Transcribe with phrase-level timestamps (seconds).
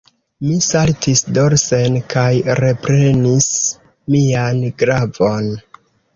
[0.43, 2.23] Mi saltis dorsen kaj
[2.61, 3.51] reprenis
[4.17, 5.55] mian glavon.